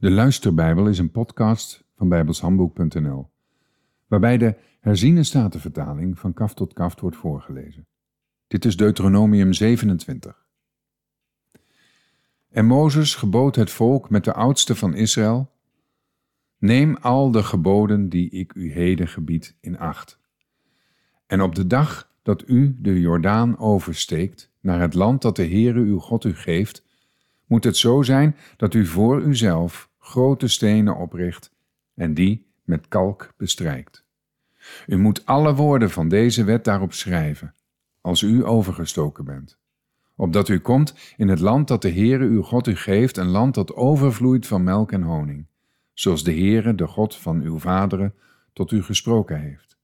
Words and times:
De 0.00 0.10
Luisterbijbel 0.10 0.86
is 0.86 0.98
een 0.98 1.10
podcast 1.10 1.84
van 1.96 2.08
bijbelshandboek.nl, 2.08 3.30
waarbij 4.06 4.38
de 4.38 4.56
herziene 4.80 5.22
statenvertaling 5.22 6.18
van 6.18 6.32
kaft 6.32 6.56
tot 6.56 6.72
kaft 6.72 7.00
wordt 7.00 7.16
voorgelezen. 7.16 7.86
Dit 8.46 8.64
is 8.64 8.76
Deuteronomium 8.76 9.52
27. 9.52 10.46
En 12.50 12.66
Mozes 12.66 13.14
gebood 13.14 13.56
het 13.56 13.70
volk 13.70 14.10
met 14.10 14.24
de 14.24 14.32
oudste 14.32 14.74
van 14.74 14.94
Israël: 14.94 15.50
Neem 16.58 16.96
al 16.96 17.30
de 17.30 17.42
geboden 17.42 18.08
die 18.08 18.30
ik 18.30 18.54
u 18.54 18.72
heden 18.72 19.08
gebied 19.08 19.56
in 19.60 19.78
acht. 19.78 20.18
En 21.26 21.42
op 21.42 21.54
de 21.54 21.66
dag 21.66 22.12
dat 22.22 22.48
u 22.48 22.76
de 22.78 23.00
Jordaan 23.00 23.58
oversteekt 23.58 24.52
naar 24.60 24.80
het 24.80 24.94
land 24.94 25.22
dat 25.22 25.36
de 25.36 25.46
Heere 25.46 25.80
uw 25.80 25.98
God 25.98 26.24
u 26.24 26.34
geeft, 26.34 26.84
moet 27.46 27.64
het 27.64 27.76
zo 27.76 28.02
zijn 28.02 28.36
dat 28.56 28.74
u 28.74 28.86
voor 28.86 29.22
uzelf 29.22 29.89
grote 30.10 30.48
stenen 30.48 30.96
opricht 30.96 31.52
en 31.94 32.14
die 32.14 32.46
met 32.64 32.88
kalk 32.88 33.32
bestrijkt. 33.36 34.04
U 34.86 34.98
moet 34.98 35.26
alle 35.26 35.54
woorden 35.54 35.90
van 35.90 36.08
deze 36.08 36.44
wet 36.44 36.64
daarop 36.64 36.92
schrijven, 36.92 37.54
als 38.00 38.22
u 38.22 38.46
overgestoken 38.46 39.24
bent, 39.24 39.58
opdat 40.16 40.48
u 40.48 40.58
komt 40.58 40.94
in 41.16 41.28
het 41.28 41.40
land 41.40 41.68
dat 41.68 41.82
de 41.82 41.90
Heere 41.90 42.24
uw 42.24 42.42
God 42.42 42.66
u 42.66 42.76
geeft, 42.76 43.16
een 43.16 43.28
land 43.28 43.54
dat 43.54 43.74
overvloeit 43.74 44.46
van 44.46 44.62
melk 44.62 44.92
en 44.92 45.02
honing, 45.02 45.46
zoals 45.92 46.24
de 46.24 46.32
Heere, 46.32 46.74
de 46.74 46.86
God 46.86 47.16
van 47.16 47.40
uw 47.40 47.58
vaderen, 47.58 48.14
tot 48.52 48.70
u 48.72 48.82
gesproken 48.82 49.40
heeft. 49.40 49.78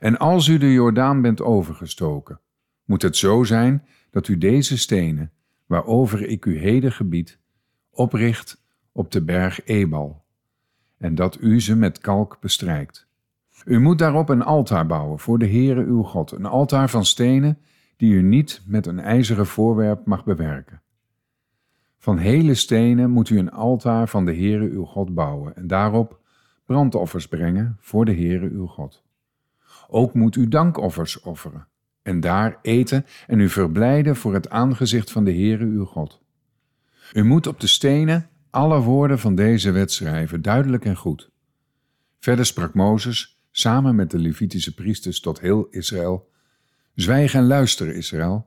En 0.00 0.18
als 0.18 0.46
u 0.46 0.58
de 0.58 0.72
Jordaan 0.72 1.22
bent 1.22 1.42
overgestoken, 1.42 2.40
moet 2.84 3.02
het 3.02 3.16
zo 3.16 3.44
zijn 3.44 3.86
dat 4.10 4.28
u 4.28 4.38
deze 4.38 4.78
stenen, 4.78 5.32
waarover 5.66 6.22
ik 6.22 6.44
u 6.44 6.58
heden 6.58 6.92
gebied, 6.92 7.38
opricht 7.90 8.62
op 8.94 9.12
de 9.12 9.22
berg 9.22 9.64
Ebal, 9.64 10.24
en 10.98 11.14
dat 11.14 11.40
u 11.40 11.60
ze 11.60 11.76
met 11.76 11.98
kalk 11.98 12.36
bestrijkt. 12.40 13.06
U 13.64 13.80
moet 13.80 13.98
daarop 13.98 14.28
een 14.28 14.42
altaar 14.42 14.86
bouwen 14.86 15.18
voor 15.18 15.38
de 15.38 15.48
Heere 15.48 15.84
uw 15.84 16.02
God, 16.02 16.30
een 16.30 16.44
altaar 16.44 16.90
van 16.90 17.04
stenen 17.04 17.58
die 17.96 18.12
u 18.12 18.22
niet 18.22 18.62
met 18.66 18.86
een 18.86 19.00
ijzeren 19.00 19.46
voorwerp 19.46 20.06
mag 20.06 20.24
bewerken. 20.24 20.82
Van 21.98 22.18
hele 22.18 22.54
stenen 22.54 23.10
moet 23.10 23.30
u 23.30 23.38
een 23.38 23.50
altaar 23.50 24.08
van 24.08 24.24
de 24.24 24.34
Heere 24.34 24.68
uw 24.68 24.84
God 24.84 25.14
bouwen 25.14 25.56
en 25.56 25.66
daarop 25.66 26.20
brandoffers 26.66 27.28
brengen 27.28 27.76
voor 27.80 28.04
de 28.04 28.14
Heere 28.14 28.48
uw 28.48 28.66
God. 28.66 29.02
Ook 29.88 30.14
moet 30.14 30.36
u 30.36 30.48
dankoffers 30.48 31.20
offeren 31.20 31.66
en 32.02 32.20
daar 32.20 32.58
eten 32.62 33.06
en 33.26 33.40
u 33.40 33.48
verblijden 33.48 34.16
voor 34.16 34.34
het 34.34 34.50
aangezicht 34.50 35.10
van 35.10 35.24
de 35.24 35.32
Heere 35.32 35.64
uw 35.64 35.84
God. 35.84 36.22
U 37.12 37.24
moet 37.24 37.46
op 37.46 37.60
de 37.60 37.66
stenen 37.66 38.28
alle 38.54 38.80
woorden 38.80 39.18
van 39.18 39.34
deze 39.34 39.70
wet 39.70 39.92
schrijven, 39.92 40.42
duidelijk 40.42 40.84
en 40.84 40.96
goed. 40.96 41.30
Verder 42.18 42.46
sprak 42.46 42.74
Mozes 42.74 43.42
samen 43.50 43.94
met 43.94 44.10
de 44.10 44.18
Levitische 44.18 44.74
priesters 44.74 45.20
tot 45.20 45.40
heel 45.40 45.66
Israël: 45.70 46.30
Zwijg 46.94 47.34
en 47.34 47.46
luister, 47.46 47.94
Israël. 47.94 48.46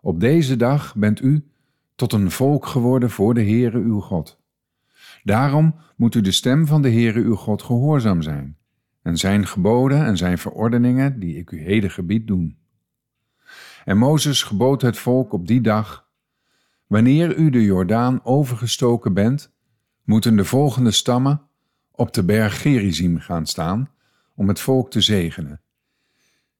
Op 0.00 0.20
deze 0.20 0.56
dag 0.56 0.94
bent 0.96 1.22
u 1.22 1.50
tot 1.94 2.12
een 2.12 2.30
volk 2.30 2.66
geworden 2.66 3.10
voor 3.10 3.34
de 3.34 3.42
Heere 3.42 3.78
uw 3.78 4.00
God. 4.00 4.40
Daarom 5.22 5.74
moet 5.96 6.14
u 6.14 6.20
de 6.20 6.32
stem 6.32 6.66
van 6.66 6.82
de 6.82 6.90
Heere 6.90 7.20
uw 7.20 7.34
God 7.34 7.62
gehoorzaam 7.62 8.22
zijn, 8.22 8.56
en 9.02 9.16
zijn 9.16 9.46
geboden 9.46 10.04
en 10.04 10.16
zijn 10.16 10.38
verordeningen, 10.38 11.20
die 11.20 11.36
ik 11.36 11.50
u 11.50 11.62
heden 11.62 11.90
gebied, 11.90 12.26
doen. 12.26 12.58
En 13.84 13.98
Mozes 13.98 14.42
gebood 14.42 14.82
het 14.82 14.98
volk 14.98 15.32
op 15.32 15.46
die 15.46 15.60
dag 15.60 16.07
Wanneer 16.88 17.36
u 17.36 17.50
de 17.50 17.62
Jordaan 17.62 18.24
overgestoken 18.24 19.14
bent, 19.14 19.52
moeten 20.04 20.36
de 20.36 20.44
volgende 20.44 20.90
stammen 20.90 21.48
op 21.90 22.12
de 22.12 22.24
berg 22.24 22.60
Gerizim 22.60 23.18
gaan 23.18 23.46
staan 23.46 23.90
om 24.34 24.48
het 24.48 24.60
volk 24.60 24.90
te 24.90 25.00
zegenen. 25.00 25.60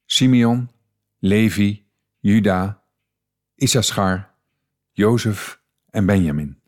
Simeon, 0.05 0.71
Levi, 1.19 1.87
Juda, 2.19 2.83
Issachar, 3.55 4.35
Jozef 4.93 5.61
en 5.91 6.07
Benjamin. 6.07 6.61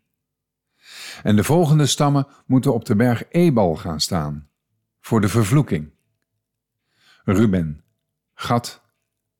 En 1.22 1.36
de 1.36 1.44
volgende 1.44 1.86
stammen 1.86 2.26
moeten 2.46 2.74
op 2.74 2.84
de 2.84 2.96
berg 2.96 3.24
Ebal 3.28 3.76
gaan 3.76 4.00
staan 4.00 4.48
voor 5.00 5.20
de 5.20 5.28
vervloeking. 5.28 5.90
Ruben, 7.24 7.84
Gad, 8.34 8.82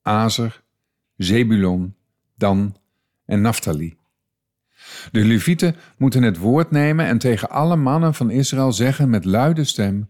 Azer, 0.03 0.63
Zebulon, 1.17 1.97
Dan 2.37 2.77
en 3.25 3.41
Naphtali. 3.41 4.00
De 5.13 5.25
Levieten 5.25 5.77
moeten 5.97 6.23
het 6.23 6.39
woord 6.39 6.71
nemen 6.71 7.07
en 7.07 7.19
tegen 7.19 7.51
alle 7.51 7.77
mannen 7.77 8.15
van 8.15 8.31
Israël 8.31 8.73
zeggen 8.73 9.11
met 9.11 9.25
luide 9.25 9.65
stem: 9.65 10.09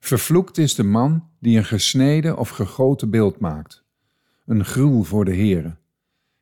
Vervloekt 0.00 0.58
is 0.58 0.74
de 0.74 0.84
man 0.84 1.28
die 1.40 1.58
een 1.58 1.64
gesneden 1.64 2.36
of 2.36 2.48
gegoten 2.48 3.10
beeld 3.10 3.38
maakt, 3.38 3.84
een 4.46 4.64
gruwel 4.64 5.04
voor 5.04 5.24
de 5.24 5.34
Heere, 5.36 5.76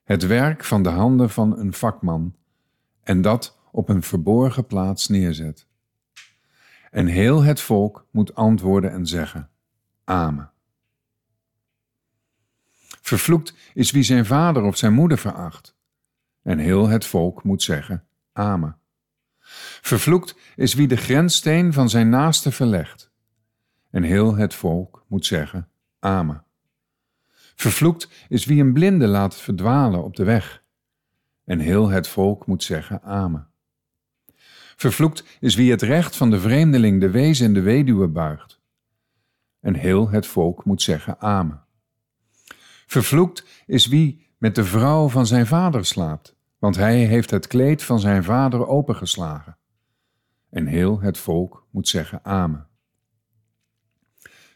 het 0.04 0.26
werk 0.26 0.64
van 0.64 0.82
de 0.82 0.88
handen 0.88 1.30
van 1.30 1.58
een 1.58 1.72
vakman, 1.72 2.34
en 3.02 3.22
dat 3.22 3.58
op 3.70 3.88
een 3.88 4.02
verborgen 4.02 4.66
plaats 4.66 5.08
neerzet. 5.08 5.66
En 6.90 7.06
heel 7.06 7.42
het 7.42 7.60
volk 7.60 8.06
moet 8.10 8.34
antwoorden 8.34 8.92
en 8.92 9.06
zeggen: 9.06 9.48
Amen. 10.04 10.50
Vervloekt 13.00 13.54
is 13.74 13.90
wie 13.90 14.02
zijn 14.02 14.26
vader 14.26 14.62
of 14.62 14.76
zijn 14.76 14.92
moeder 14.92 15.18
veracht 15.18 15.73
en 16.44 16.58
heel 16.58 16.88
het 16.88 17.06
volk 17.06 17.42
moet 17.44 17.62
zeggen 17.62 18.04
Amen. 18.32 18.76
Vervloekt 19.80 20.36
is 20.56 20.74
wie 20.74 20.88
de 20.88 20.96
grenssteen 20.96 21.72
van 21.72 21.88
zijn 21.88 22.08
naaste 22.08 22.52
verlegt. 22.52 23.10
En 23.90 24.02
heel 24.02 24.36
het 24.36 24.54
volk 24.54 25.04
moet 25.08 25.26
zeggen 25.26 25.68
Amen. 26.00 26.44
Vervloekt 27.54 28.08
is 28.28 28.44
wie 28.44 28.60
een 28.60 28.72
blinde 28.72 29.06
laat 29.06 29.36
verdwalen 29.36 30.04
op 30.04 30.16
de 30.16 30.24
weg. 30.24 30.62
En 31.44 31.58
heel 31.58 31.88
het 31.88 32.08
volk 32.08 32.46
moet 32.46 32.62
zeggen 32.62 33.02
Amen. 33.02 33.48
Vervloekt 34.76 35.24
is 35.40 35.54
wie 35.54 35.70
het 35.70 35.82
recht 35.82 36.16
van 36.16 36.30
de 36.30 36.40
vreemdeling, 36.40 37.00
de 37.00 37.10
wees 37.10 37.40
en 37.40 37.52
de 37.52 37.60
weduwe 37.60 38.08
buigt. 38.08 38.60
En 39.60 39.74
heel 39.74 40.10
het 40.10 40.26
volk 40.26 40.64
moet 40.64 40.82
zeggen 40.82 41.20
Amen. 41.20 41.62
Vervloekt 42.86 43.46
is 43.66 43.86
wie 43.86 44.26
met 44.44 44.54
de 44.54 44.64
vrouw 44.64 45.08
van 45.08 45.26
zijn 45.26 45.46
vader 45.46 45.84
slaapt, 45.84 46.36
want 46.58 46.76
hij 46.76 47.04
heeft 47.04 47.30
het 47.30 47.46
kleed 47.46 47.82
van 47.82 48.00
zijn 48.00 48.24
vader 48.24 48.66
opengeslagen. 48.66 49.56
En 50.50 50.66
heel 50.66 51.00
het 51.00 51.18
volk 51.18 51.66
moet 51.70 51.88
zeggen 51.88 52.24
Amen. 52.24 52.66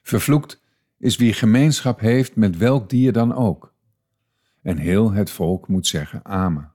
Vervloekt 0.03 0.63
is 0.99 1.17
wie 1.17 1.33
gemeenschap 1.33 2.01
heeft 2.01 2.37
met 2.37 2.57
welk 2.57 2.91
dier 2.91 3.13
dan 3.13 3.35
ook. 3.35 3.75
En 4.63 4.77
heel 4.77 5.13
het 5.13 5.31
volk 5.31 5.69
moet 5.69 5.87
zeggen 5.87 6.25
Amen. 6.25 6.73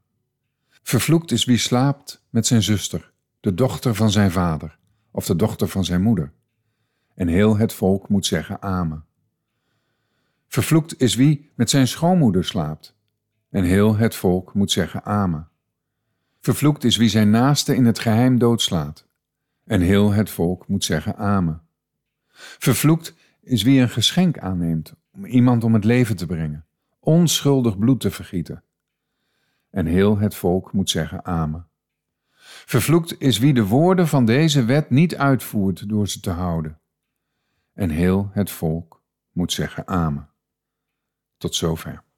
Vervloekt 0.84 1.31
is 1.31 1.46
wie 1.46 1.57
slaapt 1.57 2.25
met 2.29 2.47
zijn 2.47 2.63
zuster, 2.63 3.13
de 3.40 3.53
dochter 3.53 3.96
van 3.96 4.12
zijn 4.12 4.31
vader, 4.31 4.78
of 5.12 5.25
de 5.25 5.35
dochter 5.35 5.68
van 5.68 5.85
zijn 5.85 6.02
moeder. 6.02 6.34
En 7.16 7.28
heel 7.28 7.57
het 7.57 7.73
volk 7.73 8.09
moet 8.09 8.25
zeggen 8.25 8.62
Amen. 8.62 9.06
Vervloekt 10.47 11.00
is 11.00 11.16
wie 11.16 11.52
met 11.56 11.69
zijn 11.69 11.88
schoonmoeder 11.88 12.46
slaapt, 12.46 12.96
en 13.53 13.64
heel 13.64 13.96
het 13.96 14.16
volk 14.16 14.53
moet 14.53 14.72
zeggen 14.72 15.03
Amen. 15.03 15.50
Vervloekt 16.40 16.84
is 16.84 16.97
wie 16.97 17.09
zijn 17.09 17.30
naaste 17.30 17.75
in 17.75 17.86
het 17.86 18.00
geheim 18.00 18.40
doodslaat, 18.40 19.08
en 19.64 19.81
heel 19.81 20.12
het 20.12 20.30
volk 20.30 20.68
moet 20.68 20.84
zeggen 20.84 21.16
Amen. 21.18 21.62
Vervloekt 22.59 23.16
is 23.41 23.64
wie 23.64 23.81
een 23.81 23.90
geschenk 23.90 24.40
aanneemt 24.40 24.94
om 25.12 25.25
iemand 25.25 25.64
om 25.64 25.74
het 25.74 25.84
leven 25.84 26.16
te 26.16 26.25
brengen, 26.25 26.66
onschuldig 27.00 27.78
bloed 27.78 28.00
te 28.00 28.12
vergieten. 28.12 28.64
En 29.70 29.85
heel 29.85 30.18
het 30.18 30.35
volk 30.35 30.74
moet 30.74 30.90
zeggen 30.90 31.25
Amen. 31.25 31.68
Vervloekt 32.66 33.22
is 33.22 33.38
wie 33.38 33.53
de 33.53 33.66
woorden 33.66 34.08
van 34.08 34.26
deze 34.26 34.66
wet 34.66 34.90
niet 34.90 35.16
uitvoert 35.16 35.90
door 35.90 36.08
ze 36.08 36.20
te 36.20 36.29
houden. 36.29 36.79
En 37.73 37.90
heel 37.90 38.29
het 38.32 38.52
volk 38.52 39.02
moet 39.32 39.52
zeggen 39.52 39.88
Amen. 39.88 40.29
Tot 41.38 41.56
zover. 41.56 42.03